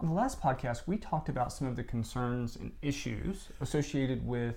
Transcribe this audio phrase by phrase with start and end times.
[0.00, 4.56] on the last podcast, we talked about some of the concerns and issues associated with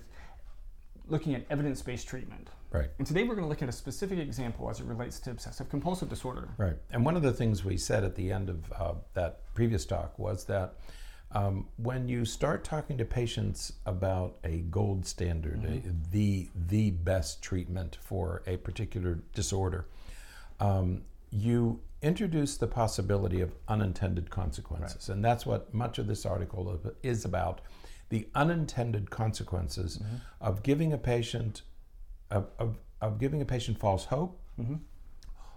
[1.06, 2.48] looking at evidence based treatment.
[2.72, 2.88] Right.
[2.98, 5.68] And today we're going to look at a specific example as it relates to obsessive
[5.68, 6.48] compulsive disorder.
[6.56, 6.76] Right.
[6.90, 10.18] And one of the things we said at the end of uh, that previous talk
[10.18, 10.74] was that
[11.32, 15.90] um, when you start talking to patients about a gold standard, mm-hmm.
[15.90, 19.86] a, the the best treatment for a particular disorder,
[20.58, 25.14] um, you introduce the possibility of unintended consequences, right.
[25.14, 27.60] and that's what much of this article is about:
[28.10, 30.16] the unintended consequences mm-hmm.
[30.40, 31.62] of giving a patient
[32.30, 34.40] of, of, of giving a patient false hope.
[34.60, 34.76] Mm-hmm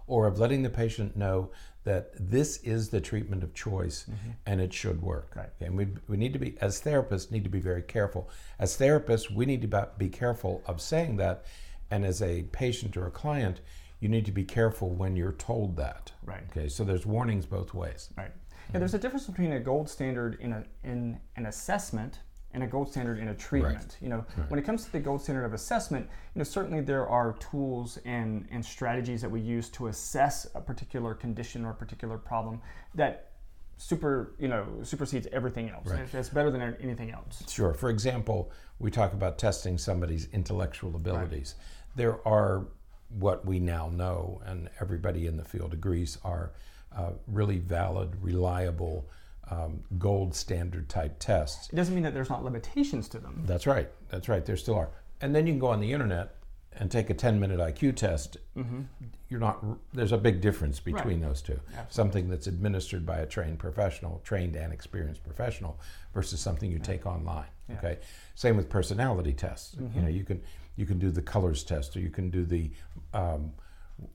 [0.08, 1.50] or of letting the patient know
[1.84, 4.30] that this is the treatment of choice mm-hmm.
[4.46, 5.32] and it should work.
[5.36, 5.50] Right.
[5.60, 8.28] And we, we need to be, as therapists, need to be very careful.
[8.58, 11.44] As therapists, we need to be careful of saying that.
[11.90, 13.60] And as a patient or a client,
[14.00, 16.12] you need to be careful when you're told that.
[16.24, 16.42] Right.
[16.50, 16.68] Okay.
[16.68, 18.10] So there's warnings both ways.
[18.16, 18.32] Right.
[18.72, 22.20] Yeah, there's a difference between a gold standard in a in an assessment
[22.54, 23.76] and a gold standard in a treatment.
[23.76, 23.96] Right.
[24.00, 24.50] You know, right.
[24.50, 27.98] when it comes to the gold standard of assessment, you know, certainly there are tools
[28.04, 32.60] and, and strategies that we use to assess a particular condition or a particular problem
[32.94, 33.32] that
[33.76, 35.88] super, you know, supersedes everything else.
[35.88, 36.12] Right.
[36.12, 37.42] It's better than anything else.
[37.48, 37.74] Sure.
[37.74, 41.54] For example, we talk about testing somebody's intellectual abilities.
[41.96, 42.66] There are
[43.10, 46.50] what we now know, and everybody in the field agrees, are
[46.96, 49.08] uh, really valid, reliable
[49.50, 51.68] um, gold standard type tests.
[51.72, 53.42] It doesn't mean that there's not limitations to them.
[53.46, 53.88] That's right.
[54.08, 54.44] That's right.
[54.44, 54.90] There still are.
[55.20, 56.34] And then you can go on the internet
[56.78, 58.36] and take a 10 minute IQ test.
[58.56, 58.82] Mm-hmm.
[59.28, 59.64] You're not.
[59.92, 61.28] There's a big difference between right.
[61.28, 61.60] those two.
[61.66, 61.86] Absolutely.
[61.90, 65.78] Something that's administered by a trained professional, trained and experienced professional,
[66.14, 67.48] versus something you take online.
[67.68, 67.76] Yeah.
[67.76, 67.98] Okay.
[68.34, 69.74] Same with personality tests.
[69.74, 69.98] Mm-hmm.
[69.98, 70.40] You know, you can
[70.76, 72.70] you can do the colors test, or you can do the
[73.12, 73.52] um,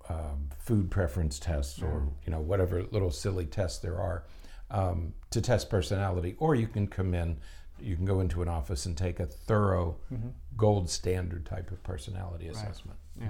[0.09, 4.23] um, food preference tests, or you know whatever little silly tests there are
[4.71, 7.37] um, to test personality, or you can come in,
[7.83, 10.29] you can go into an office and take a thorough, mm-hmm.
[10.57, 12.55] gold standard type of personality right.
[12.55, 12.97] assessment.
[13.19, 13.29] Yeah.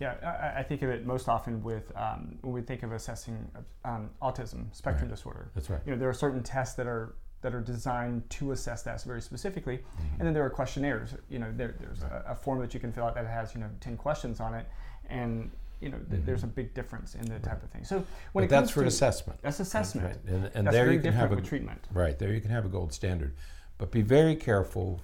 [0.00, 3.48] Yeah, I, I, think of it most often with um, when we think of assessing
[3.84, 5.16] um, autism spectrum right.
[5.16, 5.50] disorder.
[5.54, 5.80] That's right.
[5.86, 9.22] You know, there are certain tests that are that are designed to assess that very
[9.22, 10.16] specifically, mm-hmm.
[10.18, 11.14] and then there are questionnaires.
[11.28, 12.22] You know, there, there's right.
[12.26, 14.54] a, a, form that you can fill out that has you know ten questions on
[14.54, 14.66] it,
[15.08, 15.50] and
[15.80, 16.26] you know, th- mm-hmm.
[16.26, 17.84] there's a big difference in the type of thing.
[17.84, 17.96] So
[18.32, 19.40] when but it that's for to, assessment.
[19.42, 20.08] That's assessment.
[20.24, 20.34] That's right.
[20.34, 21.86] And, and that's there you can have a treatment.
[21.92, 23.34] Right there, you can have a gold standard,
[23.78, 25.00] but be very careful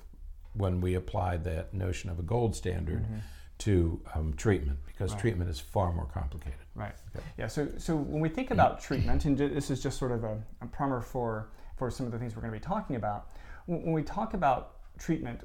[0.54, 3.19] when we apply that notion of a gold standard mm-hmm.
[3.58, 5.20] to um, treatment because right.
[5.20, 6.58] treatment is far more complicated.
[6.75, 6.94] Right.
[7.16, 7.25] Okay.
[7.38, 7.47] Yeah.
[7.47, 10.66] So so when we think about treatment, and this is just sort of a, a
[10.66, 13.28] primer for for some of the things we're going to be talking about.
[13.66, 15.41] When we talk about treatment,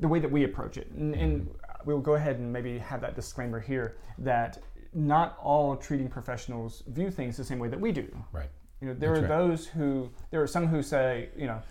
[0.00, 1.54] the way that we approach it, and, and
[1.84, 4.62] we'll go ahead and maybe have that disclaimer here that
[4.94, 8.08] not all treating professionals view things the same way that we do.
[8.32, 8.48] Right.
[8.80, 9.48] You know, there That's are right.
[9.48, 11.62] those who there are some who say, you know,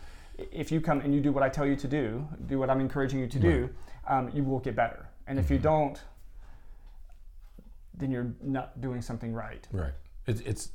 [0.52, 2.79] if you come and you do what I tell you to do, do what I'm
[2.79, 3.50] encouraging you to right.
[3.50, 3.69] do,
[4.07, 5.09] um, you will get better.
[5.28, 5.46] And mm-hmm.
[5.46, 5.63] if you mm-hmm.
[5.63, 6.02] don't,
[7.94, 9.68] then you're not doing something right.
[9.72, 9.94] Right.
[10.28, 10.69] It's, it's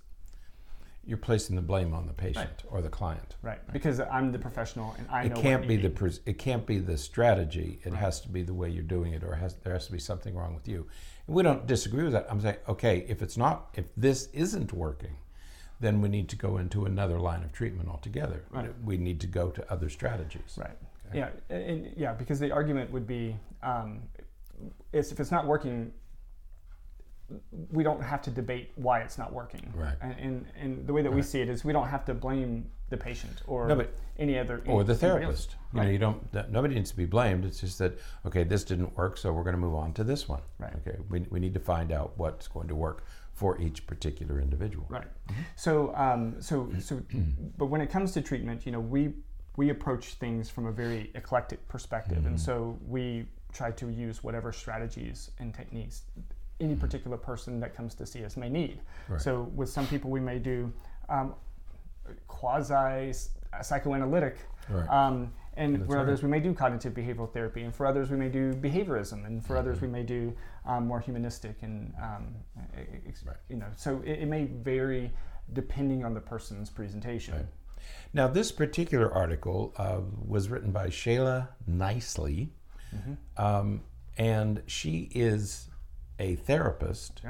[1.06, 2.72] you're placing the blame on the patient right.
[2.72, 3.36] or the client.
[3.40, 3.52] Right.
[3.52, 3.72] right.
[3.72, 5.38] Because I'm the professional and I it know.
[5.38, 7.78] It can't be the pres- it can't be the strategy.
[7.84, 10.00] It has to be the way you're doing it, or has, there has to be
[10.00, 10.86] something wrong with you.
[11.26, 12.26] And we don't disagree with that.
[12.28, 15.16] I'm saying, okay, if it's not, if this isn't working,
[15.80, 18.44] then we need to go into another line of treatment altogether.
[18.50, 18.70] Right.
[18.84, 20.56] We need to go to other strategies.
[20.56, 20.70] Right.
[21.08, 21.18] Okay.
[21.18, 21.54] Yeah.
[21.54, 22.12] And, yeah.
[22.12, 24.02] Because the argument would be, um,
[24.92, 25.92] if it's not working
[27.72, 29.72] we don't have to debate why it's not working.
[29.74, 29.94] Right.
[30.00, 31.16] And and, and the way that right.
[31.16, 33.84] we see it is we don't have to blame the patient or no,
[34.18, 35.56] any other or the therapist.
[35.72, 35.86] You right.
[35.86, 36.50] know, you don't.
[36.50, 37.44] Nobody needs to be blamed.
[37.44, 40.28] It's just that okay, this didn't work, so we're going to move on to this
[40.28, 40.42] one.
[40.58, 40.74] Right.
[40.86, 40.98] Okay.
[41.08, 43.04] We we need to find out what's going to work
[43.36, 44.86] for each particular individual.
[44.88, 45.04] Right.
[45.04, 45.42] Mm-hmm.
[45.56, 47.00] So um so so
[47.58, 49.12] but when it comes to treatment, you know, we
[49.56, 52.28] we approach things from a very eclectic perspective, mm-hmm.
[52.28, 56.02] and so we try to use whatever strategies and techniques
[56.58, 58.80] any particular person that comes to see us may need.
[59.08, 59.20] Right.
[59.20, 60.72] So with some people we may do
[61.10, 61.34] um,
[62.26, 63.12] quasi
[63.62, 64.38] psychoanalytic.
[64.70, 64.88] Right.
[64.88, 66.28] Um, and That's for others, right.
[66.28, 69.54] we may do cognitive behavioral therapy, and for others, we may do behaviorism, and for
[69.54, 69.60] mm-hmm.
[69.60, 70.34] others, we may do
[70.66, 72.34] um, more humanistic, and um,
[73.08, 73.36] ex- right.
[73.48, 75.10] you know, so it, it, may vary
[75.52, 77.34] depending on the person's presentation.
[77.34, 77.46] Right.
[78.12, 82.52] Now, this particular article uh, was written by Shala Nicely,
[82.94, 83.14] mm-hmm.
[83.42, 83.82] um,
[84.18, 85.68] and she is
[86.18, 87.22] a therapist,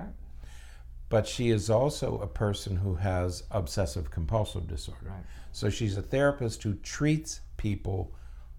[1.08, 5.10] but she is also a person who has obsessive compulsive disorder.
[5.10, 5.24] Right.
[5.52, 8.14] So she's a therapist who treats people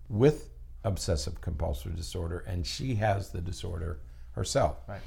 [0.09, 0.49] with
[0.83, 3.99] obsessive compulsive disorder, and she has the disorder
[4.31, 4.77] herself.
[4.88, 5.01] Right.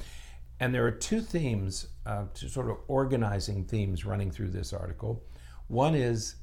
[0.60, 5.24] And there are two themes, uh, two sort of organizing themes running through this article.
[5.68, 6.36] One is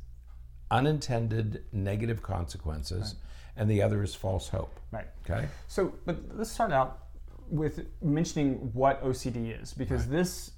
[0.71, 3.61] unintended negative consequences, right.
[3.61, 4.79] and the other is false hope.
[4.91, 5.07] Right.
[5.29, 5.47] Okay.
[5.67, 7.03] So, but let's start out
[7.49, 10.51] with mentioning what OCD is, because this,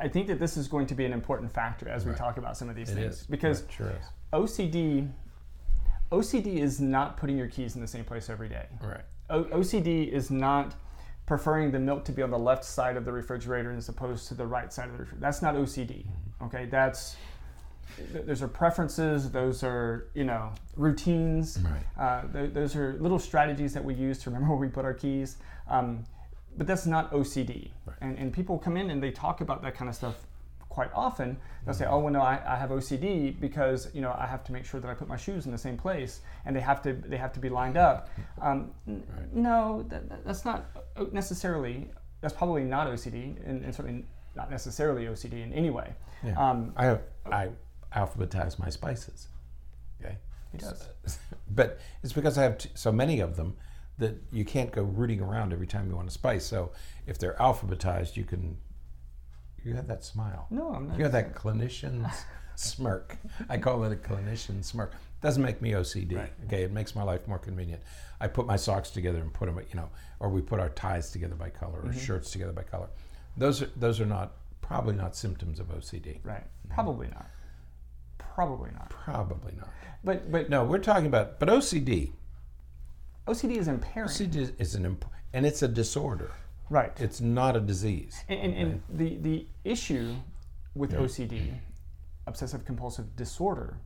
[0.00, 2.18] I think that this is going to be an important factor as we right.
[2.18, 3.26] talk about some of these it things, is.
[3.26, 3.92] because sure
[4.32, 5.10] OCD,
[6.12, 8.66] OCD is not putting your keys in the same place every day.
[8.82, 9.02] Right.
[9.28, 10.74] O- OCD is not
[11.26, 14.34] preferring the milk to be on the left side of the refrigerator as opposed to
[14.34, 15.20] the right side of the refrigerator.
[15.20, 16.04] That's not OCD.
[16.04, 16.44] Mm-hmm.
[16.46, 17.16] Okay, that's
[18.12, 19.30] those are preferences.
[19.30, 21.58] Those are you know routines.
[21.62, 22.02] Right.
[22.02, 24.94] Uh, th- those are little strategies that we use to remember where we put our
[24.94, 25.36] keys.
[25.68, 26.04] Um,
[26.56, 27.70] but that's not OCD.
[28.00, 30.14] And, and people come in and they talk about that kind of stuff
[30.70, 31.36] quite often.
[31.64, 34.52] They'll say, "Oh, well, no, I, I, have OCD because you know I have to
[34.52, 36.94] make sure that I put my shoes in the same place, and they have to
[36.94, 38.08] they have to be lined up."
[38.40, 39.34] Um, right.
[39.34, 40.64] No, that, that's not
[41.12, 41.90] necessarily.
[42.22, 44.04] That's probably not OCD, and, and certainly
[44.34, 45.92] not necessarily OCD in any way.
[46.22, 46.38] Yeah.
[46.38, 47.48] Um, I have, I
[47.94, 49.28] alphabetize my spices.
[50.00, 50.16] Okay.
[50.52, 50.88] He does.
[51.50, 53.56] but it's because I have t- so many of them
[54.00, 56.44] that you can't go rooting around every time you want a spice.
[56.44, 56.72] So
[57.06, 58.56] if they're alphabetized, you can.
[59.62, 60.46] You have that smile.
[60.50, 60.96] No, I'm not.
[60.96, 62.24] You have that clinician's
[62.56, 63.18] smirk.
[63.48, 64.94] I call it a clinician smirk.
[65.20, 66.16] Doesn't make me OCD.
[66.16, 66.32] Right.
[66.46, 67.82] Okay, it makes my life more convenient.
[68.20, 71.10] I put my socks together and put them, you know, or we put our ties
[71.10, 71.98] together by color or mm-hmm.
[71.98, 72.88] shirts together by color.
[73.36, 74.32] Those are those are not
[74.62, 76.20] probably not symptoms of OCD.
[76.24, 76.44] Right.
[76.70, 77.26] Probably not.
[78.18, 78.88] Probably not.
[78.88, 79.68] Probably not.
[80.02, 82.12] But but no, we're talking about but OCD.
[83.26, 84.08] OCD is impairing.
[84.08, 86.32] OCD is an imp- and it's a disorder.
[86.68, 86.92] Right.
[87.00, 88.22] It's not a disease.
[88.28, 90.14] And, and, and the the issue
[90.74, 91.00] with yeah.
[91.00, 91.54] OCD,
[92.26, 93.78] obsessive compulsive disorder,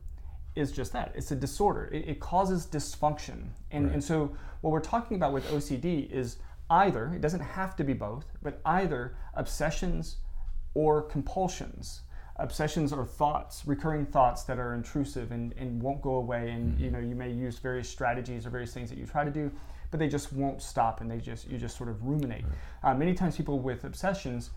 [0.55, 1.11] is just that.
[1.15, 1.89] It's a disorder.
[1.91, 3.49] It, it causes dysfunction.
[3.71, 3.93] And right.
[3.93, 6.37] and so what we're talking about with OCD is
[6.69, 10.17] either it doesn't have to be both, but either obsessions
[10.73, 12.01] or compulsions
[12.37, 16.83] obsessions are thoughts recurring thoughts that are intrusive and, and won't go away and mm-hmm.
[16.83, 19.49] you know you may use various strategies or various things that you try to do
[19.91, 22.43] but they just won't stop and they just you just sort of ruminate
[22.83, 22.91] right.
[22.91, 24.49] uh, many times people with obsessions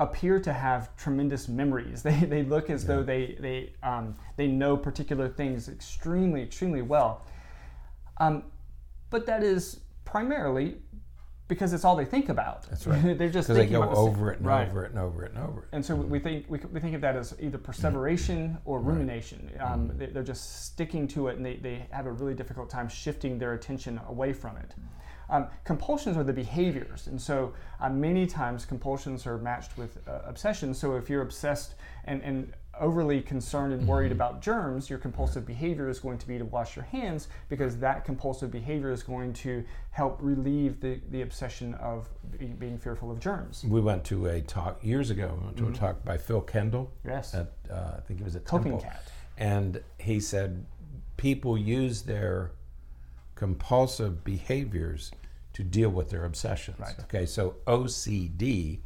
[0.00, 2.88] appear to have tremendous memories they, they look as yeah.
[2.88, 7.24] though they they um, they know particular things extremely extremely well
[8.18, 8.42] um,
[9.10, 10.78] but that is primarily
[11.48, 12.68] because it's all they think about.
[12.68, 13.02] That's right.
[13.18, 14.68] They're just because they go over it and right.
[14.68, 15.68] over it and over it and over it.
[15.72, 16.10] And so mm-hmm.
[16.10, 19.50] we think we, we think of that as either perseveration or rumination.
[19.52, 19.70] Right.
[19.70, 20.12] Um, mm-hmm.
[20.12, 23.38] they, are just sticking to it, and they, they have a really difficult time shifting
[23.38, 24.74] their attention away from it.
[25.28, 30.20] Um, compulsions are the behaviors, and so uh, many times compulsions are matched with uh,
[30.24, 30.78] obsessions.
[30.78, 34.20] So if you're obsessed and, and overly concerned and worried mm-hmm.
[34.20, 38.04] about germs, your compulsive behavior is going to be to wash your hands because that
[38.04, 42.08] compulsive behavior is going to help relieve the, the obsession of
[42.58, 43.64] being fearful of germs.
[43.64, 45.36] We went to a talk years ago.
[45.38, 45.74] We went to mm-hmm.
[45.74, 46.92] a talk by Phil Kendall.
[47.04, 47.34] Yes.
[47.34, 48.88] At, uh, I think it was at Coping Temple.
[48.90, 49.02] Cat.
[49.38, 50.64] And he said
[51.16, 52.52] people use their
[53.34, 55.12] compulsive behaviors
[55.52, 56.78] to deal with their obsessions.
[56.78, 56.94] Right.
[57.00, 58.80] Okay, so OCD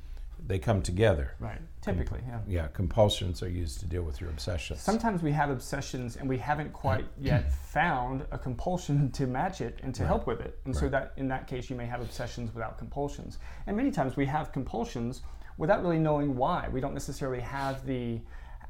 [0.47, 1.35] they come together.
[1.39, 1.59] Right.
[1.81, 2.41] Typically, yeah.
[2.47, 4.81] Yeah, compulsions are used to deal with your obsessions.
[4.81, 9.79] Sometimes we have obsessions and we haven't quite yet found a compulsion to match it
[9.83, 10.09] and to right.
[10.09, 10.59] help with it.
[10.65, 10.81] And right.
[10.81, 13.39] so that in that case you may have obsessions without compulsions.
[13.67, 15.23] And many times we have compulsions
[15.57, 16.69] without really knowing why.
[16.71, 18.21] We don't necessarily have the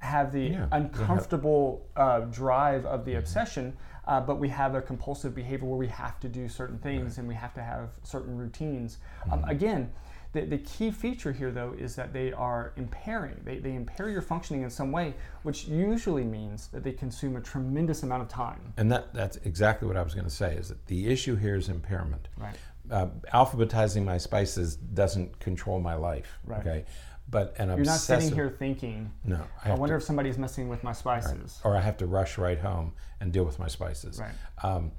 [0.01, 0.67] have the yeah.
[0.73, 3.19] uncomfortable uh, drive of the mm-hmm.
[3.19, 7.13] obsession, uh, but we have a compulsive behavior where we have to do certain things
[7.13, 7.19] right.
[7.19, 8.99] and we have to have certain routines.
[9.31, 9.51] Um, mm-hmm.
[9.51, 9.93] again,
[10.33, 13.41] the, the key feature here, though, is that they are impairing.
[13.45, 17.41] They, they impair your functioning in some way, which usually means that they consume a
[17.41, 18.73] tremendous amount of time.
[18.77, 21.57] And that, that's exactly what I was going to say, is that the issue here
[21.57, 22.29] is impairment.
[22.37, 22.55] Right.
[22.91, 26.39] Uh, alphabetizing my spices doesn't control my life.
[26.45, 26.61] Right.
[26.61, 26.85] Okay.
[27.29, 30.39] But an You're obsessive, not sitting here thinking, no, I, I wonder to, if somebody's
[30.39, 31.61] messing with my spices.
[31.65, 31.71] Right.
[31.71, 34.19] Or I have to rush right home and deal with my spices.
[34.19, 34.33] Right.
[34.65, 34.93] Um,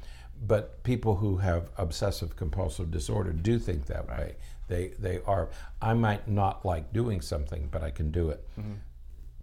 [0.48, 4.20] but people who have obsessive compulsive disorder do think that right.
[4.20, 4.36] way.
[4.72, 5.50] They they are.
[5.82, 8.48] I might not like doing something, but I can do it.
[8.58, 8.76] Mm-hmm.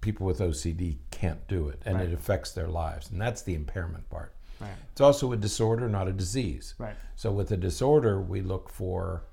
[0.00, 2.08] People with OCD can't do it, and right.
[2.08, 4.32] it affects their lives, and that's the impairment part.
[4.58, 4.70] Right.
[4.90, 6.74] It's also a disorder, not a disease.
[6.78, 6.96] Right.
[7.14, 9.24] So with a disorder, we look for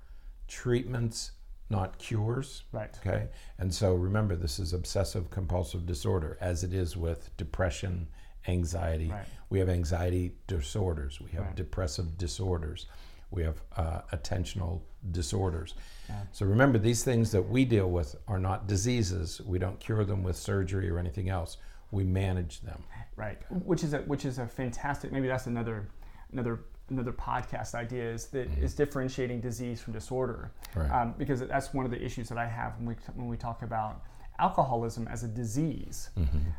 [0.50, 1.32] treatments,
[1.70, 2.64] not cures.
[2.74, 2.94] Right.
[3.00, 3.30] Okay.
[3.58, 8.10] And so remember, this is obsessive compulsive disorder, as it is with depression,
[8.50, 9.12] anxiety.
[9.12, 9.25] Right.
[9.50, 11.22] We have anxiety disorders.
[11.22, 11.56] We have right.
[11.56, 12.88] depressive disorders
[13.36, 15.75] we have uh, attentional disorders.
[16.10, 16.22] Yeah.
[16.32, 19.42] So remember, these things that we deal with are not diseases.
[19.46, 21.58] We don't cure them with surgery or anything else.
[21.92, 22.84] We manage them.
[23.15, 25.12] Right, which is a which is a fantastic.
[25.12, 25.88] Maybe that's another
[26.32, 28.63] another another podcast idea is that mm-hmm.
[28.63, 30.51] is differentiating disease from disorder.
[30.75, 30.89] Right.
[30.89, 33.62] Um, because that's one of the issues that I have when we when we talk
[33.62, 34.04] about
[34.39, 36.10] alcoholism as a disease.
[36.18, 36.50] Mm-hmm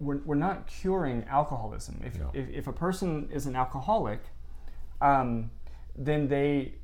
[0.00, 2.00] we're, we're not curing alcoholism.
[2.04, 2.30] If, No.
[2.32, 4.20] if, if a person is an alcoholic,
[5.00, 5.50] um,
[5.96, 6.74] then they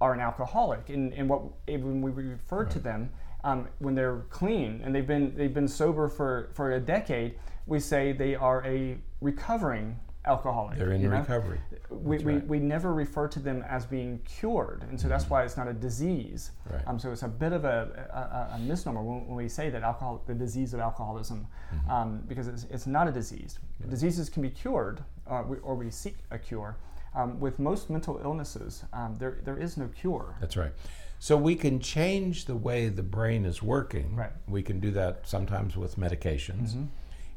[0.00, 0.88] are an alcoholic.
[0.88, 3.10] And, and what when we refer to them
[3.44, 7.34] um, when they're clean and they've been they've been sober for, for a decade,
[7.66, 10.78] we say they are a recovering alcoholic.
[10.78, 11.58] They're in recovery.
[11.88, 12.46] we, we, right.
[12.46, 15.72] we never refer to them as being cured, and so that's why it's not a
[15.72, 16.50] disease.
[16.70, 16.82] Right.
[16.86, 19.82] Um, so it's a bit of a, a, a misnomer when, when we say that
[19.82, 21.90] alcohol, the disease of alcoholism, Mm-hmm.
[21.90, 23.60] um, because it's, it's not a disease.
[23.88, 26.76] Diseases can be cured, uh, we, or we seek a cure.
[27.14, 30.36] Um, with most mental illnesses, um, there, there is no cure.
[30.40, 30.72] That's right.
[31.18, 34.14] So we can change the way the brain is working.
[34.16, 34.30] Right.
[34.48, 36.70] We can do that sometimes with medications.
[36.70, 36.84] Mm-hmm.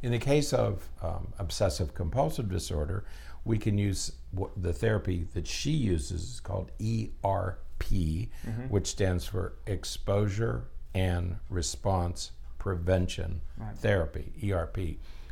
[0.04, 3.04] In the case of um, obsessive compulsive disorder,
[3.46, 4.12] we can use
[4.56, 8.70] the therapy that she uses is called ERP, Mm-hmm.
[8.70, 13.78] which stands for Exposure and Response Prevention Right.
[13.78, 14.78] Therapy, ERP.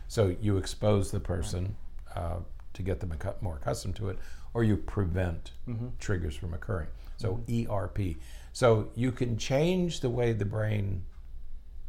[0.10, 1.78] So you expose the person
[2.14, 2.40] uh,
[2.74, 4.18] to get them more accustomed to it,
[4.54, 5.88] or you prevent Mm-hmm.
[6.00, 6.88] triggers from occurring.
[7.18, 8.16] So ERP.
[8.54, 11.04] So you can change the way the brain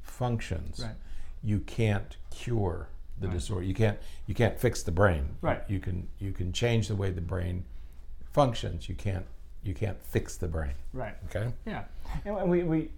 [0.03, 0.81] functions.
[0.83, 0.95] Right.
[1.43, 3.65] You can't cure the disorder.
[3.65, 5.37] You can't you can't fix the brain.
[5.41, 5.62] Right.
[5.69, 7.65] You can you can change the way the brain
[8.33, 8.89] functions.
[8.89, 9.27] You can't
[9.62, 10.75] you can't fix the brain.
[10.93, 11.15] Right.
[11.27, 11.53] Okay.
[11.67, 11.85] Yeah,
[12.25, 12.91] and and we, we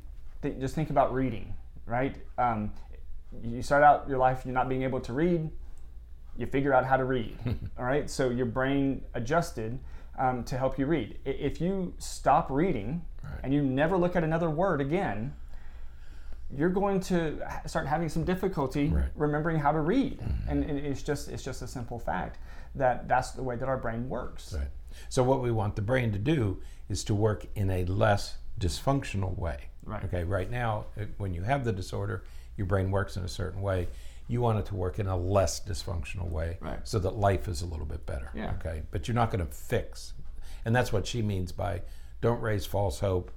[0.43, 1.55] th- just think about reading,
[1.87, 2.17] right?
[2.39, 2.73] Um,
[3.43, 5.51] you start out your life, you're not being able to read,
[6.37, 7.37] you figure out how to read,
[7.79, 8.09] all right?
[8.11, 9.79] So your brain adjusted
[10.19, 11.19] um, to help you read.
[11.25, 13.41] If you stop reading Right.
[13.43, 15.35] and you never look at another word again,
[16.55, 19.07] you're going to start having some difficulty Right.
[19.15, 22.39] remembering how to read, and, and it's just it's just a simple fact
[22.75, 24.53] that that's the way that our brain works.
[24.57, 24.69] Right.
[25.09, 29.37] So what we want the brain to do is to work in a less dysfunctional
[29.39, 29.69] way.
[29.85, 30.05] Right.
[30.05, 30.25] Okay.
[30.25, 32.25] Right now, uh, when you have the disorder,
[32.57, 33.89] your brain works in a certain way.
[34.27, 36.81] You want it to work in a less dysfunctional way, Right.
[36.89, 38.31] so that life is a little bit better.
[38.35, 38.53] Yeah.
[38.59, 38.83] Okay.
[38.91, 40.15] But you're not going to fix,
[40.65, 41.83] and that's what she means by
[42.23, 43.31] don't raise false hope,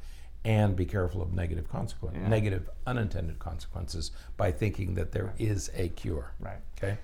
[0.46, 2.30] and be careful of negative consequences, Yeah.
[2.30, 6.32] negative unintended consequences by thinking that there is a cure.
[6.40, 6.60] Right.
[6.78, 6.98] Okay.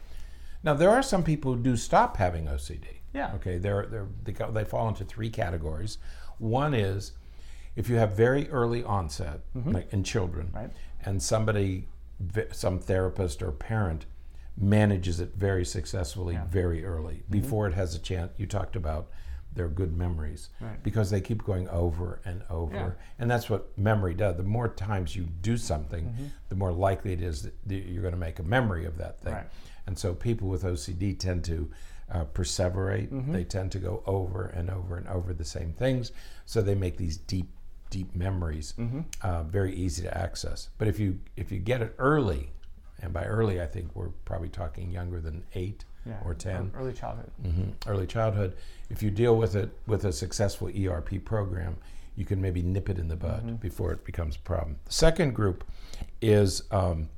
[0.64, 3.02] Now there are some people who do stop having OCD.
[3.14, 3.34] Yeah.
[3.36, 3.58] Okay.
[3.58, 5.98] They're, they're, they go- they fall into three categories.
[6.38, 7.12] One is
[7.76, 10.58] if you have very early onset, like in children, Mm-hmm.
[10.58, 10.72] Right.
[11.04, 11.90] and somebody,
[12.52, 14.06] some therapist or parent,
[14.58, 17.32] manages it very successfully very early Mm-hmm.
[17.32, 18.32] before it has a chance.
[18.38, 19.08] You talked about
[19.56, 20.82] their good memories Right.
[20.84, 22.92] because they keep going over and over, Yeah.
[23.20, 24.38] and that's what memory does.
[24.38, 26.26] The more times you do something, Mm-hmm.
[26.50, 29.34] the more likely it is that you're going to make a memory of that thing.
[29.34, 29.48] Right.
[29.86, 31.70] And so people with OCD tend to
[32.12, 33.10] uh, perseverate.
[33.10, 33.32] Mm-hmm.
[33.32, 36.12] They tend to go over and over and over the same things.
[36.46, 37.50] So they make these deep,
[37.94, 39.02] deep memories Mm-hmm.
[39.22, 40.70] uh, very easy to access.
[40.80, 42.50] But if you if you get it early,
[43.02, 46.20] and by early I think we're probably talking younger than eight Yeah.
[46.26, 47.32] or ten, Early childhood.
[47.44, 48.52] hmm early childhood.
[48.90, 51.78] If you deal with it with a successful ERP program,
[52.16, 54.78] you can maybe nip it in the bud before it becomes a problem.
[54.86, 55.64] The second group
[56.22, 57.10] is um,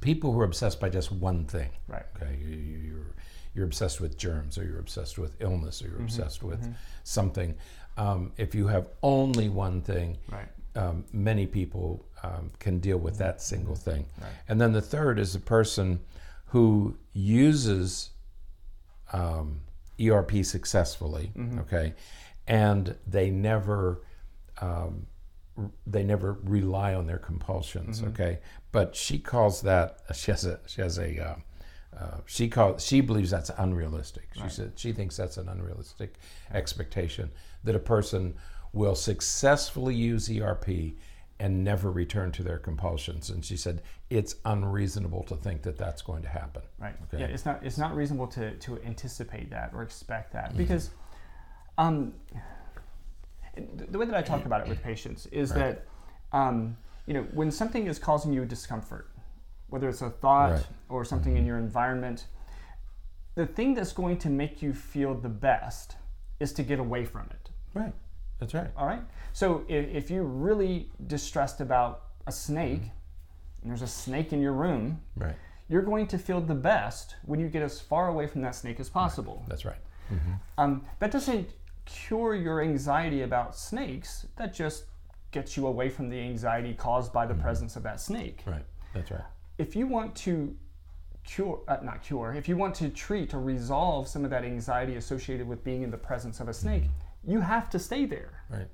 [0.00, 1.70] people who are obsessed by just one thing.
[1.88, 2.06] Right.
[2.16, 3.06] Okay, you, you- you're
[3.54, 6.60] you're obsessed with germs, or you're obsessed with illness, or you're obsessed with
[7.04, 7.54] something.
[7.96, 10.48] Um, if you have only one thing, Right.
[10.74, 14.06] um, many people um, can deal with that single thing.
[14.20, 14.30] Right.
[14.48, 16.00] And then the third is a person
[16.46, 18.10] who uses
[19.12, 19.60] um,
[20.00, 21.94] ERP successfully, okay,
[22.46, 24.02] and they never
[24.60, 25.06] um,
[25.86, 28.40] they never rely on their compulsions, okay.
[28.72, 31.34] But she calls that she has a she has a uh,
[31.98, 34.28] uh, she calls she believes that's unrealistic.
[34.34, 36.14] She said she thinks that's an unrealistic
[36.52, 37.30] expectation
[37.64, 38.34] that a person
[38.72, 40.68] will successfully use ERP
[41.38, 43.30] and never return to their compulsions.
[43.30, 46.62] And she said it's unreasonable to think that that's going to happen.
[46.78, 46.94] Right.
[47.04, 47.22] Okay.
[47.22, 50.58] Yeah, it's not it's not reasonable to, to anticipate that or expect that Mm-hmm.
[50.58, 50.90] because
[51.78, 52.14] um,
[53.56, 55.86] the way that I talk about it with patients is that
[56.32, 56.76] um,
[57.06, 59.08] you know when something is causing you discomfort,
[59.68, 60.60] whether it's a thought Right.
[60.60, 60.94] Mm-hmm.
[60.94, 62.26] or something in your environment,
[63.34, 65.96] the thing that's going to make you feel the best
[66.40, 67.50] is to get away from it.
[67.74, 67.92] Right.
[68.38, 68.70] That's right.
[68.76, 69.02] All right.
[69.32, 72.82] So if, if you're really distressed about a snake,
[73.62, 75.34] and there's a snake in your room, Right.
[75.68, 78.78] you're going to feel the best when you get as far away from that snake
[78.80, 79.44] as possible.
[79.48, 79.78] That's right.
[80.58, 81.50] Um, that doesn't
[81.84, 84.26] cure your anxiety about snakes.
[84.36, 84.84] That just
[85.32, 88.42] gets you away from the anxiety caused by the presence of that snake.
[88.46, 88.64] Right.
[88.94, 89.24] That's right.
[89.58, 90.54] If you want to
[91.24, 94.96] cure, uh, not cure, if you want to treat or resolve some of that anxiety
[94.96, 96.84] associated with being in the presence of a snake,
[97.24, 98.42] you have to stay there.
[98.48, 98.68] Right.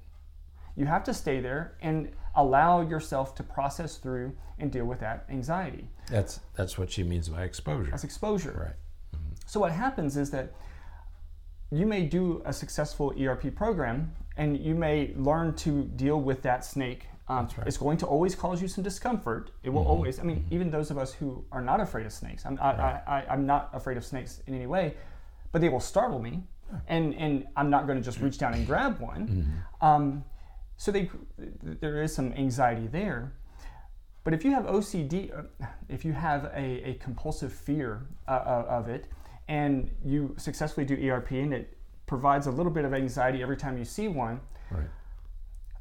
[0.77, 5.27] You have to stay there and allow yourself to process through and deal with that
[5.29, 5.89] anxiety.
[6.09, 7.91] That's that's what she means by exposure.
[7.91, 8.67] That's exposure.
[8.67, 9.21] Right.
[9.47, 10.55] So what happens is that
[11.71, 16.65] you may do a successful ERP program and you may learn to deal with that
[16.65, 17.07] snake.
[17.29, 17.67] Um, right.
[17.67, 19.52] It's going to always cause you some discomfort.
[19.62, 20.19] It will always.
[20.19, 23.02] I mean, even those of us who are not afraid of snakes, I'm, I, I,
[23.07, 24.95] I, I'm not afraid of snakes in any way,
[25.52, 26.43] but they will startle me,
[26.88, 29.62] and and I'm not going to just reach down and grab one.
[29.81, 30.25] Um,
[30.76, 33.33] so they, there is some anxiety there.
[34.25, 38.67] But if you have OCD, uh, if you have a, a compulsive fear uh, uh,
[38.69, 39.07] of it,
[39.49, 41.76] and you successfully do ERP and it
[42.07, 44.87] provides a little bit of anxiety every time you see one, Right.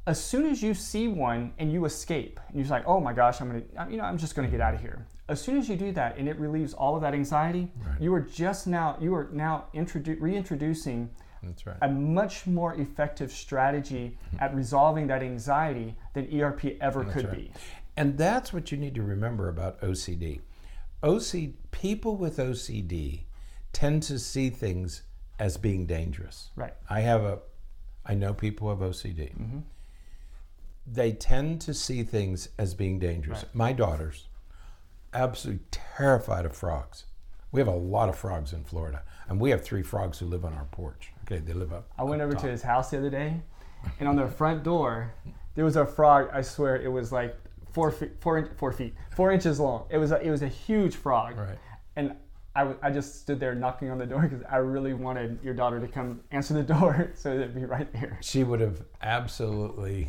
[0.06, 3.40] As soon as you see one and you escape, and you're like, oh my gosh,
[3.40, 5.06] I'm gonna, you know, I'm just gonna get out of here.
[5.28, 8.00] As soon as you do that and it relieves all of that anxiety, Right.
[8.00, 11.08] you are just now, you are now introdu- reintroducing
[11.42, 11.76] That's right.
[11.82, 14.44] a much more effective strategy mm-hmm.
[14.44, 17.36] at resolving that anxiety than ERP ever could right.
[17.36, 17.52] be.
[17.96, 20.40] And that's what you need to remember about OCD.
[21.02, 23.24] OC people with OCD
[23.72, 25.02] tend to see things
[25.38, 26.50] as being dangerous.
[26.56, 26.74] Right.
[26.90, 27.38] I have a
[28.04, 29.30] I know people who have OCD.
[29.30, 29.58] Mm-hmm.
[30.86, 33.44] They tend to see things as being dangerous.
[33.44, 33.54] Right.
[33.54, 34.26] My daughters
[35.14, 37.04] absolutely terrified of frogs.
[37.52, 40.44] We have a lot of frogs in Florida, and we have three frogs who live
[40.44, 41.12] on our porch.
[41.24, 41.88] Okay, they live up.
[41.98, 42.42] I went up over top.
[42.44, 43.40] to his house the other day,
[44.00, 45.12] and on the front door,
[45.54, 46.30] there was a frog.
[46.32, 47.36] I swear it was like
[47.72, 49.84] four feet, four, four feet, four inches long.
[49.90, 51.58] It was a, it was a huge frog, Right.
[51.96, 52.16] and
[52.56, 55.54] I, w- I just stood there knocking on the door because I really wanted your
[55.54, 58.18] daughter to come answer the door so that it'd be right there.
[58.22, 60.08] She would have absolutely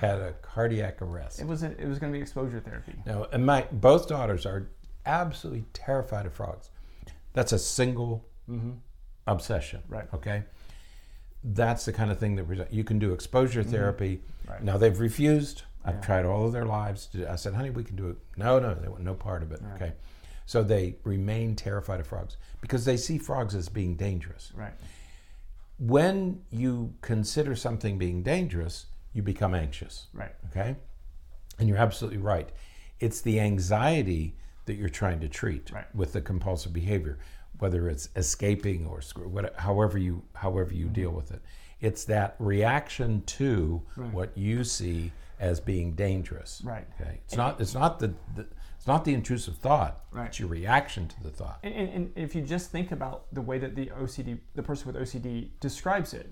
[0.00, 1.40] had a cardiac arrest.
[1.40, 2.94] It was a, it was going to be exposure therapy.
[3.06, 4.68] No, and my both daughters are
[5.04, 6.70] absolutely terrified of frogs.
[7.32, 8.26] That's a single
[9.26, 9.80] obsession.
[9.84, 9.94] Mm-hmm.
[9.94, 10.08] Right.
[10.14, 10.42] Okay.
[11.44, 14.16] That's the kind of thing that you can do exposure therapy.
[14.16, 14.52] Mm-hmm.
[14.52, 14.64] Right.
[14.64, 15.62] Now they've refused.
[15.84, 17.06] I've tried all of their lives.
[17.08, 19.52] To, I said, "Honey, we can do it." No, no, they want no part of
[19.52, 19.60] it.
[19.76, 19.92] Okay.
[20.44, 24.52] So they remain terrified of frogs because they see frogs as being dangerous.
[24.54, 24.72] Right.
[25.78, 30.08] When you consider something being dangerous, you become anxious.
[30.12, 30.34] Right.
[30.50, 30.76] Okay?
[31.58, 32.50] And you're absolutely right.
[33.00, 35.92] It's the anxiety that you're trying to treat Right.
[35.94, 37.18] with the compulsive behavior,
[37.58, 41.40] whether it's escaping or sc- what, however you however you deal with it.
[41.80, 44.02] It's that reaction to Mm-hmm.
[44.02, 44.12] Right.
[44.12, 46.60] what you see as being dangerous.
[46.64, 46.86] Right.
[47.00, 47.20] Okay.
[47.24, 50.00] It's not it's not the, the it's not the intrusive thought.
[50.12, 50.26] Right.
[50.26, 51.60] It's your reaction to the thought.
[51.62, 54.92] And, and, and if you just think about the way that the OCD, the person
[54.92, 56.30] with OCD describes it,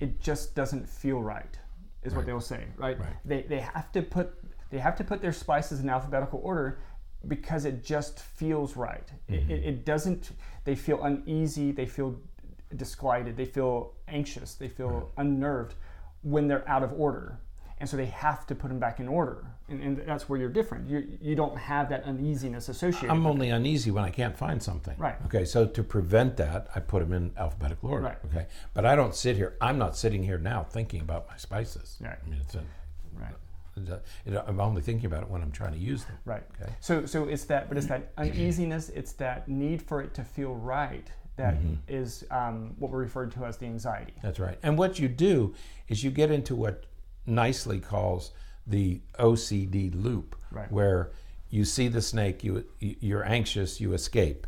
[0.00, 1.56] it just doesn't feel right,
[2.04, 2.98] is what they'll say, right?
[2.98, 3.08] Right.
[3.24, 4.34] They, they have to put
[4.70, 6.80] they have to put their spices in alphabetical order
[7.28, 9.08] because it just feels right.
[9.28, 9.68] It, it, mm-hmm.
[9.68, 10.32] it doesn't.
[10.64, 11.72] They feel uneasy.
[11.72, 12.18] They feel
[12.76, 13.36] disquieted.
[13.36, 14.54] They feel anxious.
[14.54, 15.74] They feel unnerved
[16.22, 17.38] when they're out of order.
[17.78, 20.48] And so they have to put them back in order, and, and that's where you're
[20.50, 20.88] different.
[20.88, 23.10] You you don't have that uneasiness associated.
[23.10, 24.94] I'm only uneasy when I can't find something.
[24.98, 25.16] Right.
[25.26, 25.44] Okay.
[25.44, 28.04] So to prevent that, I put them in alphabetical order.
[28.04, 28.18] Right.
[28.26, 28.46] Okay.
[28.74, 29.56] But I don't sit here.
[29.60, 31.96] I'm not sitting here now thinking about my spices.
[32.00, 32.18] Right.
[32.24, 32.62] I mean, it's a,
[33.18, 33.34] Right.
[34.26, 36.16] it- I'm only thinking about it when I'm trying to use them.
[36.24, 36.42] Right.
[36.60, 36.72] Okay.
[36.80, 38.90] So so it's that, but it's that uneasiness.
[38.90, 41.10] It's that need for it to feel right.
[41.36, 41.56] That
[41.88, 44.14] is um, what we're referred to as the anxiety.
[44.22, 44.56] That's right.
[44.62, 45.52] And what you do
[45.88, 46.86] is you get into what
[47.26, 48.30] Nicely calls
[48.66, 50.70] the OCD loop, Right.
[50.70, 51.10] where
[51.50, 54.46] you see the snake, you you- you're anxious, you escape,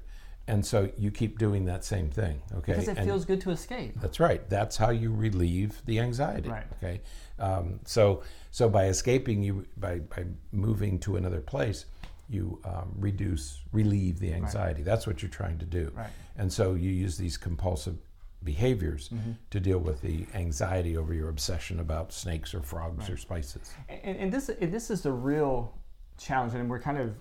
[0.48, 2.40] and so you keep doing that same thing.
[2.54, 2.72] Okay.
[2.72, 4.00] Because it And- feels good to escape.
[4.00, 4.48] That's right.
[4.48, 6.48] That's how you relieve the anxiety.
[6.48, 6.66] Right.
[6.78, 7.00] Okay.
[7.38, 11.84] Um, so so by escaping, you by by moving to another place,
[12.28, 14.82] you um, reduce relieve the anxiety.
[14.82, 15.92] That's what you're trying to do.
[15.94, 16.10] Right.
[16.36, 17.98] And so you use these compulsive
[18.46, 19.32] behaviors Mm-hmm.
[19.50, 23.74] to deal with the anxiety over your obsession about snakes or frogs or spices.
[23.90, 25.74] And, and this and this is the real
[26.16, 27.14] challenge, and we're kind of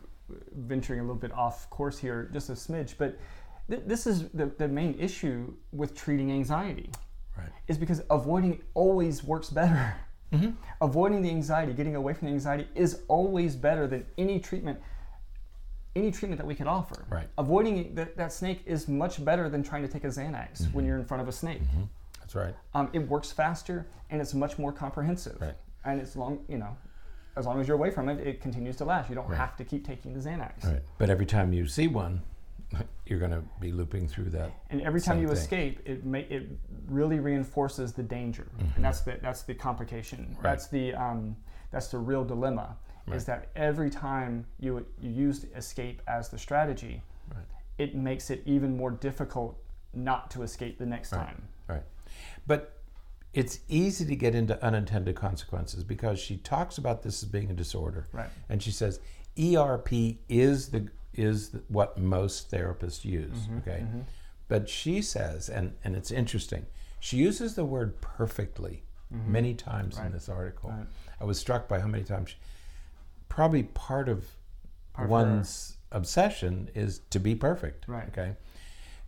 [0.55, 2.93] venturing a little bit off course here, just a smidge.
[2.97, 3.19] But
[3.69, 6.89] th- this is the, the main issue with treating anxiety.
[7.37, 7.49] Right.
[7.67, 9.93] is because avoiding always works better.
[10.81, 14.79] Avoiding the anxiety, getting away from the anxiety is always better than any treatment
[15.95, 17.05] any treatment that we could offer.
[17.09, 17.27] Right.
[17.37, 20.97] Avoiding that, that snake is much better than trying to take a Xanax when you're
[20.97, 21.61] in front of a snake.
[22.19, 22.55] That's right.
[22.73, 25.39] Um, it works faster and it's much more comprehensive.
[25.39, 25.55] Right.
[25.85, 26.75] And it's long, you know,
[27.37, 29.09] as long as you're away from it, it continues to last.
[29.09, 30.65] You don't have to keep taking the Xanax.
[30.65, 30.81] Right.
[30.97, 32.21] But every time you see one,
[33.05, 34.51] you're going to be looping through that.
[34.69, 35.37] And every time you thing.
[35.37, 36.47] escape, it may, it
[36.87, 40.35] really reinforces the danger, and that's the that's the complication.
[40.35, 40.43] Right.
[40.43, 41.35] That's the um,
[41.71, 42.75] that's the real dilemma.
[43.13, 47.45] Is that every time you you use escape as the strategy, Right.
[47.77, 49.57] it makes it even more difficult
[49.93, 51.47] not to escape the next time.
[51.67, 51.83] Right.
[52.47, 52.81] But
[53.33, 57.53] it's easy to get into unintended consequences because she talks about this as being a
[57.53, 58.29] disorder, Right.
[58.49, 58.99] and she says
[59.37, 63.37] ERP is the is the, what most therapists use.
[63.37, 63.85] Mm-hmm, okay,
[64.47, 66.65] but she says, and and it's interesting,
[66.99, 70.13] she uses the word perfectly many times in Mm-hmm.
[70.13, 70.71] This article.
[70.71, 70.87] Right.
[71.21, 72.31] I was struck by how many times.
[72.31, 72.37] She,
[73.29, 74.25] probably part of
[74.93, 77.87] Part of one's obsession is to be perfect.
[77.87, 78.07] Right.
[78.09, 78.35] Okay.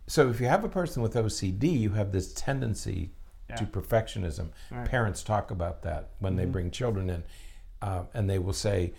[0.06, 3.10] So if you have a person with OCD, you have this tendency
[3.56, 4.50] to perfectionism.
[4.70, 4.86] Right.
[4.86, 7.24] Parents talk about that when they bring children in,
[7.80, 8.92] uh, and they will say,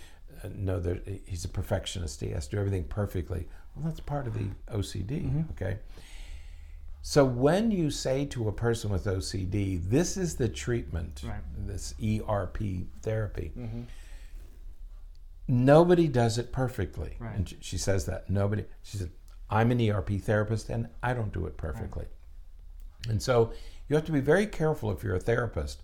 [0.43, 0.79] uh, "No,
[1.25, 2.19] he's a perfectionist.
[2.21, 5.45] He has to do everything perfectly." Well, that's part of the OCD.
[5.51, 5.77] Okay.
[7.01, 11.41] So when you say to a person with OCD, "This is the treatment," Right.
[11.67, 13.51] this ERP therapy.
[13.57, 13.81] Mm-hmm.
[15.49, 17.15] Nobody does it perfectly.
[17.19, 17.35] Right.
[17.35, 18.29] And she- says that.
[18.29, 18.65] Nobody.
[18.83, 19.09] She said,
[19.49, 22.05] I'm an ERP therapist and I don't do it perfectly.
[23.09, 23.51] And so
[23.87, 25.81] you have to be very careful if you're a therapist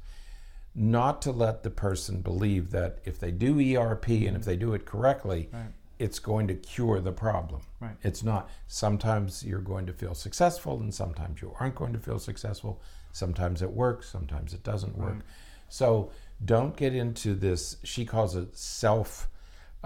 [0.76, 4.74] not to let the person believe that if they do ERP and if they do
[4.76, 5.72] it correctly, Right.
[5.98, 7.62] it's going to cure the problem.
[7.80, 7.96] Right.
[8.04, 8.50] It's not.
[8.68, 12.82] Sometimes you're going to feel successful and sometimes you aren't going to feel successful.
[13.14, 15.14] Sometimes it works, sometimes it doesn't work.
[15.14, 15.24] Right.
[15.70, 16.12] So
[16.44, 17.78] don't get into this.
[17.84, 19.28] She calls it self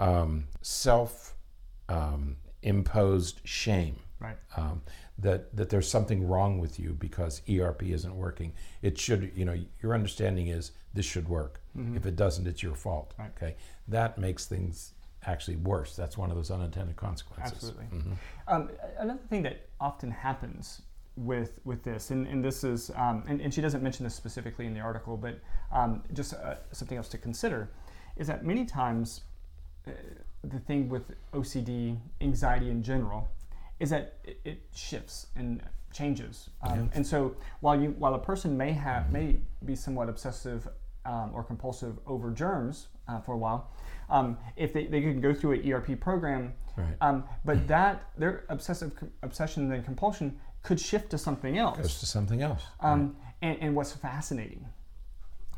[0.00, 1.36] um, self
[1.88, 3.96] um, imposed shame.
[4.18, 4.36] Right.
[4.56, 4.82] Um,
[5.18, 8.52] that that there's something wrong with you because ERP isn't working.
[8.82, 11.62] It should, you know, your understanding is this should work.
[11.96, 13.12] If it doesn't, it's your fault.
[13.12, 13.22] Mm-hmm.
[13.22, 13.30] Right.
[13.36, 13.56] Okay,
[13.88, 14.92] that makes things
[15.24, 15.94] actually worse.
[15.94, 17.52] That's one of those unintended consequences.
[17.52, 17.84] Absolutely.
[17.86, 18.16] Mhm.
[18.48, 20.82] Um, another thing that often happens
[21.16, 24.66] with with this, and, and this is, um, and, and she doesn't mention this specifically
[24.66, 25.38] in the article, but
[25.72, 27.70] um, just uh, something else to consider,
[28.16, 29.22] is that many times
[30.44, 33.28] the thing with OCD, anxiety in general,
[33.78, 35.62] is that it, it shifts and
[35.92, 36.50] changes.
[36.62, 40.68] Um, And so while you while a person may have may be somewhat obsessive
[41.04, 43.70] um, or compulsive over germs uh, for a while,
[44.08, 46.94] um, if they, they can go through an ERP program, Right.
[47.00, 51.76] um, but that their obsessive obsession and compulsion could shift to something else.
[51.78, 52.62] Goes to something else.
[52.80, 54.64] Um, and, and what's fascinating,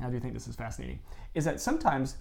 [0.00, 1.00] I do you think this is fascinating,
[1.34, 2.16] is that sometimes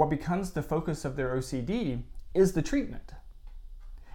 [0.00, 3.12] what becomes the focus of their OCD is the treatment.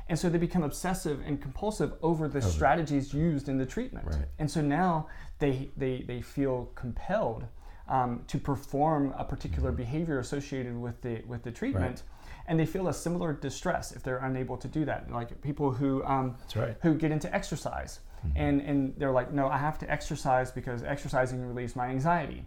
[0.09, 4.07] And so they become obsessive and compulsive over the strategies used in the treatment.
[4.07, 4.25] Right.
[4.39, 7.43] And so now they, they, they feel compelled
[7.87, 9.77] um, to perform a particular Mm-hmm.
[9.77, 12.01] behavior associated with the, with the treatment.
[12.47, 15.11] And they feel a similar distress if they're unable to do that.
[15.11, 16.75] Like people who um, right.
[16.81, 17.99] who get into exercise
[18.35, 22.43] and and they're like no i have to exercise because exercising relieves my anxiety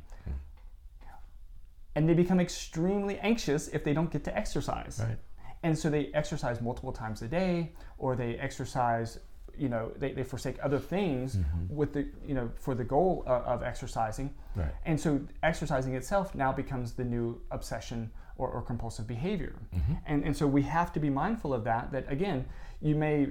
[1.99, 5.19] and they become extremely anxious if they don't get to exercise Right.
[5.63, 9.19] and so they exercise multiple times a day or they exercise
[9.57, 11.75] you know they, they forsake other things mm-hmm.
[11.75, 14.75] with the you know for the goal of, of exercising Right.
[14.87, 19.57] and so exercising itself now becomes the new obsession or, or compulsive behavior.
[19.75, 19.95] Mm-hmm.
[20.07, 22.47] And, and so we have to be mindful of that, that again,
[22.81, 23.29] you may,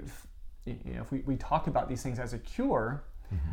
[0.66, 3.04] you know, if we, we talk about these things as a cure,
[3.34, 3.52] mm-hmm.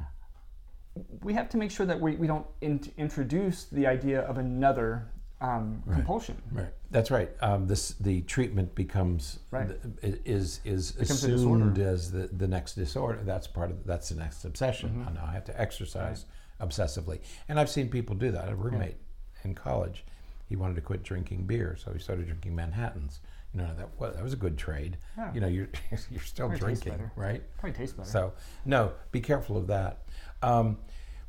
[1.22, 5.08] We have to make sure that we, we don't in, introduce the idea of another
[5.40, 6.40] um, compulsion.
[6.52, 6.72] Right.
[6.90, 7.30] That's right.
[7.40, 9.68] Um, this the treatment becomes Right.
[10.00, 13.20] th- is is Becomes assumed as the, the next disorder.
[13.24, 14.90] That's part of that's the next obsession.
[14.90, 15.08] Mm-hmm.
[15.08, 16.26] I now have to exercise
[16.60, 18.48] obsessively, and I've seen people do that.
[18.48, 18.96] A roommate
[19.42, 20.04] in college,
[20.48, 23.20] he wanted to quit drinking beer, so he started drinking Manhattan's.
[23.54, 24.98] Know that well, that was a good trade.
[25.16, 25.32] Yeah.
[25.32, 25.68] You know you're
[26.10, 27.42] you're still Probably drinking, right?
[27.58, 28.08] Probably tastes better.
[28.08, 28.32] So,
[28.64, 30.02] no, be careful of that.
[30.42, 30.78] Um,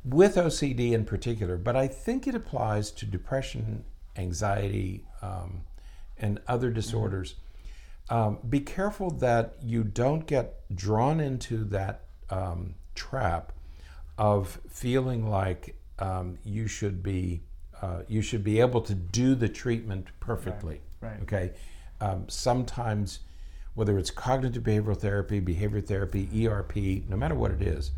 [0.04, 3.84] with OCD in particular, but I think it applies to depression,
[4.16, 5.62] anxiety, um,
[6.18, 7.34] and other disorders.
[8.08, 13.52] Um, be careful that you don't get drawn into that um, trap
[14.16, 17.42] of feeling like um, you should be
[17.82, 20.80] uh, you should be able to do the treatment perfectly.
[21.00, 21.20] right.
[21.22, 21.52] Okay.
[22.00, 23.20] Um, sometimes,
[23.74, 26.76] whether it's cognitive behavioral therapy, behavior therapy, ERP,
[27.08, 27.92] no matter what it is,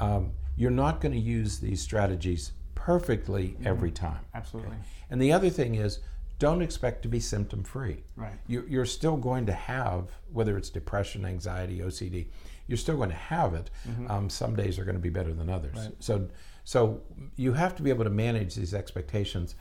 [0.00, 4.20] um, you're not going to use these strategies perfectly every time.
[4.34, 4.76] Absolutely.
[5.10, 6.00] And the other thing is,
[6.38, 8.02] don't expect to be symptom free.
[8.16, 8.34] Right.
[8.46, 12.26] You, you're still going to have, whether it's depression, anxiety, OCD,
[12.66, 13.70] you're still going to have it.
[14.10, 15.76] Um, some days are going to be better than others.
[15.76, 15.92] Right.
[16.00, 16.28] So,
[16.64, 17.00] so
[17.36, 19.54] you have to be able to manage these expectations.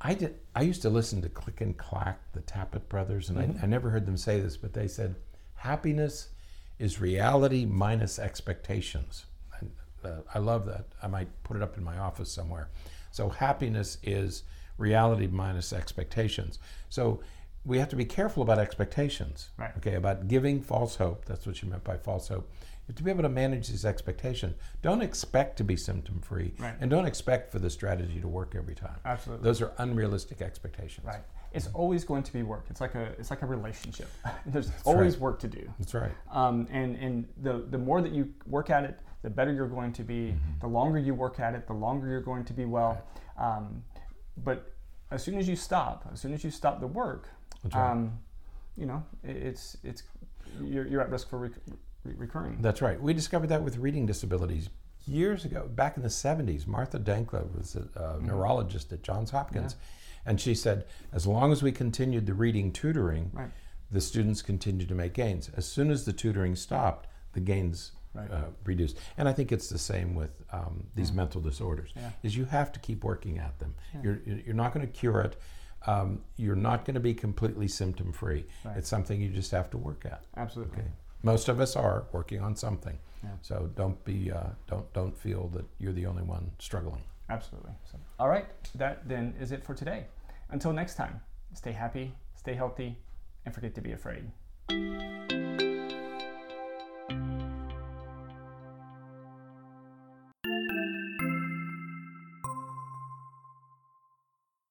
[0.00, 0.36] I did.
[0.54, 3.90] I used to listen to Click and Clack, the Tappet brothers, and I, I never
[3.90, 5.16] heard them say this, but they said,
[5.54, 6.28] "Happiness
[6.78, 9.24] is reality minus expectations."
[9.58, 9.70] And,
[10.04, 10.86] uh, I love that.
[11.02, 12.68] I might put it up in my office somewhere.
[13.10, 14.42] So happiness is
[14.76, 16.58] reality minus expectations.
[16.90, 17.20] So
[17.64, 19.48] we have to be careful about expectations.
[19.56, 19.72] Right.
[19.78, 21.24] Okay, about giving false hope.
[21.24, 22.50] That's what you meant by false hope.
[22.94, 24.54] To be able to manage these expectations.
[24.82, 26.74] Don't expect to be symptom free, Right.
[26.80, 28.96] and don't expect for the strategy to work every time.
[29.04, 29.44] Absolutely.
[29.44, 31.04] Those are unrealistic expectations.
[31.06, 31.22] Right.
[31.52, 32.66] It's always going to be work.
[32.70, 34.08] It's like a it's like a relationship.
[34.46, 35.22] There's always right.
[35.22, 35.68] work to do.
[35.78, 36.12] That's right.
[36.30, 39.92] Um, and and the the more that you work at it, the better you're going
[39.94, 40.32] to be.
[40.32, 40.60] Mm-hmm.
[40.60, 43.02] The longer you work at it, the longer you're going to be well.
[43.38, 43.82] Um,
[44.44, 44.72] but
[45.10, 47.28] as soon as you stop, as soon as you stop the work,
[47.62, 47.90] That's right.
[47.90, 48.18] um,
[48.76, 50.02] you know, it, it's it's
[50.62, 51.52] you're, you're at risk for rec-
[52.06, 52.58] re- recurring.
[52.60, 53.00] That's right.
[53.00, 54.68] We discovered that with reading disabilities
[55.06, 56.66] years ago, back in the 70s.
[56.66, 59.76] Martha Denckla was a, a neurologist at Johns Hopkins,
[60.24, 63.50] and she said, as long as we continued the reading tutoring, Right.
[63.90, 65.48] the students continued to make gains.
[65.56, 68.30] As soon as the tutoring stopped, the gains Right.
[68.30, 68.96] uh, reduced.
[69.18, 71.92] And I think it's the same with um, these mental disorders.
[71.94, 72.10] Yeah.
[72.22, 73.74] Is you have to keep working at them.
[74.02, 75.36] You're you're not going to cure it.
[75.86, 78.46] Um, you're not going to be completely symptom free.
[78.64, 78.78] Right.
[78.78, 80.24] It's something you just have to work at.
[80.34, 80.78] Absolutely.
[80.78, 80.88] Okay.
[81.26, 82.96] Most of us are working on something.
[83.24, 83.30] Yeah.
[83.42, 87.02] So don't be uh, don't don't feel that you're the only one struggling.
[87.28, 87.72] Absolutely.
[87.90, 88.46] So, all right.
[88.76, 90.06] That then is it for today.
[90.50, 91.20] Until next time,
[91.52, 92.96] stay happy, stay healthy,
[93.44, 95.65] and forget to be afraid.